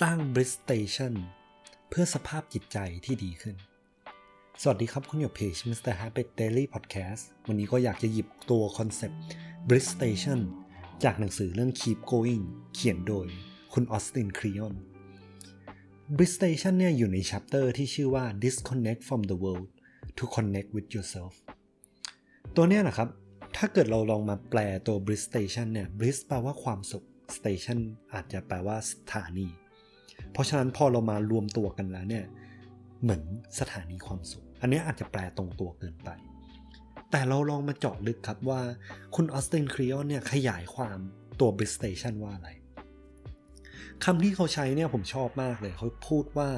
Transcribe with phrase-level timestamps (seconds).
[0.00, 1.14] สร้าง b r i s Station
[1.88, 3.56] เพื่อสภาพจิตใจที่ดีขึ้น
[4.62, 5.94] สวัสดีครับคุณอยู่เพจ Mr.
[6.00, 9.20] Happy Daily Podcast วันนี้ก็อยากจะหยิบตัวคอนเซปต์
[9.68, 10.40] b r i s Station
[11.04, 13.26] จากหนังสือเรื่อง Keep Going เขียนโดย
[13.72, 14.74] คุณออสตินครีออน
[16.16, 19.68] b r i s Station เนี่ยอยู่ใน chapter ที่ชื่อว่า Disconnect from the world
[20.18, 21.34] to connect with yourself
[22.56, 23.08] ตัวเนี้ยนะครับ
[23.56, 27.04] ถ้าเกิดเราลองมาแปลตัว bliss station เนี่ย bliss แปลว่าความสุข
[27.36, 27.78] station
[28.12, 29.48] อาจจะแปลว่าสถานี
[30.32, 32.24] เพราะฉะนั้นพอเรามารวมตัวกันแล้วเนี่ย
[33.02, 33.22] เหมือน
[33.58, 36.10] สถานีความสุข อันนี้อาจจะแปลตรงตัวเกินไป
[37.10, 38.60] แต่เราลองมาเจาะลึกครับว่า
[39.14, 40.98] คุณออสตินครีออนเนี่ยขยายความ
[41.40, 42.48] ตัว bliss station ว่าอะไร
[44.04, 46.50] คำที่เขาใช้เนี่ยผมชอบมากเลย เขาพูดว่า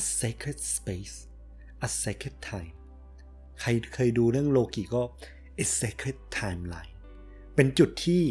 [0.00, 1.16] a sacred space
[1.86, 2.74] a sacred time
[3.60, 5.02] ใครเคยดูเรื่องโลกิก็
[5.64, 6.92] a sacred timeline
[7.54, 8.22] เป็นจุดที่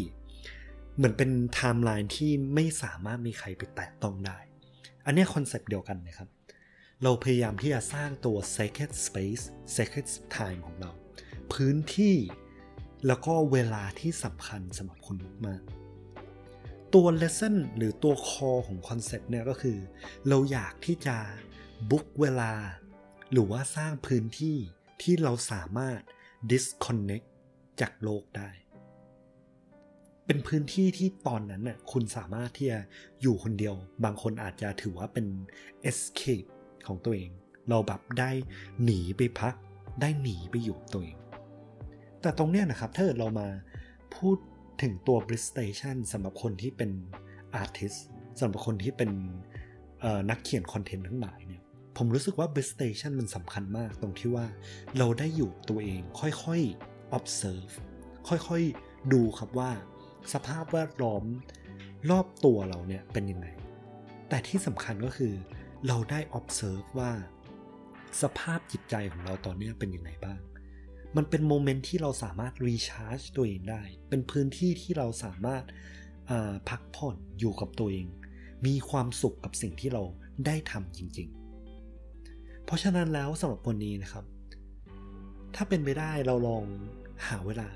[0.96, 4.38] เหมือนเป็นไทม์ไลน์ที่ไม่สามารถมีใครไปแตะต้องได้
[5.06, 6.28] อันนี้ concept เดียวกันนะครับ
[7.02, 9.44] เราพยายามที่จะสร้างตัว sacred space
[9.76, 10.90] sacred time ของเรา
[11.52, 12.16] พื้นที่
[13.06, 15.62] แล้วก็เวลาที่สำคัญสำหรับคุณมาก
[16.94, 19.78] ตัว lesson หรือตัว core ของ concept เนี่ยก็คือ
[20.28, 21.16] เราอยากที่จะ
[21.90, 22.52] book เวลา
[23.32, 24.56] หรือว่าสร้างพื้นที่
[25.02, 25.98] ที่เราสามารถ
[26.50, 27.26] disconnect
[27.80, 28.50] จากโลกได้
[30.26, 32.80] เป็นพื้นที่ที่ตอนนั้นน่ะคุณสามารถที่จะ
[33.22, 35.26] อยู่คนเดียว บางคนอาจจะถือว่าเป็น
[35.90, 36.48] escape
[36.86, 37.30] ของตัวเอง
[37.68, 38.30] เราแบบได้
[38.84, 39.54] หนีไปพัก
[40.00, 41.18] ได้หนีไปอยู่ตัวเอง
[42.20, 43.48] แต่ตรงเนี้ยนะครับถ้าเกิดเรามา
[44.16, 44.36] พูด
[44.82, 46.90] ถึงตัว b r i s t a t i o n สำหรับคนที่เป็น
[47.62, 47.98] artist
[48.38, 49.10] สำหรับคนที่เป็น
[50.30, 51.62] นักเขียนคอนเทนต์ทั้งหลายเนี่ย
[51.96, 54.46] ผมรู้สึกว่า b e s t station มันสำคัญมากตรงที่ว่า
[54.98, 57.74] เราได้อยู่ตัวเองค่อยๆ observe
[58.28, 59.70] ค่อยๆ ดูครับว่า
[60.32, 61.24] สภาพแวดล้อม
[62.10, 63.46] รอบตัวเราเนี่ยเป็นยังไง
[64.28, 65.34] แต่ที่สำคัญก็คือ
[65.86, 67.12] เราได้ observe ว่า
[68.22, 70.40] สภาพจิตใจของเราตอนนี้เป็นยังไงบ้าง
[71.16, 75.64] มันเป็นโมเมนต์ที่เราสามารถ recharge ตัวเองได้ เป็นพื้นที่ที่เราสามารถ
[76.68, 78.06] พักผ่อนอยู่กับตัวเอง
[78.66, 80.02] มีความสุขกับสิ่งที่เรา
[80.46, 81.28] ได้ทำจริง
[81.96, 84.24] ๆ เพราะฉะนั้นแล้วสำหรับวันนี้นะครับ
[85.54, 86.64] ถ้าเป็นไปได้เราลอง
[87.28, 87.68] หาเวลา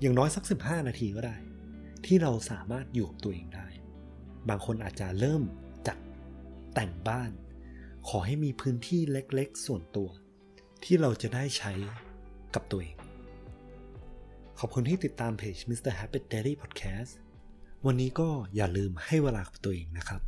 [0.00, 1.36] อย่างน้อยสัก 15 นาทีก็ได้
[2.06, 3.66] ที่เราสามารถอยู่กับตัวเองได้
[4.48, 5.42] บางคนอาจจะเริ่ม
[5.88, 5.98] จัด
[6.74, 7.30] แต่งบ้าน
[8.08, 10.08] ขอให้มีพื้นที่เล็กๆ ส่วนตัว
[10.84, 11.72] ที่เราจะได้ใช้
[12.54, 12.96] กับตัวเอง
[14.58, 15.92] ขอบคุณที่ติดตามเพจ Mr.
[15.98, 17.12] Happy Daily Podcast
[17.86, 20.20] วันนี้ก็อย่าลืมให้เวลากับตัวเองนะครับ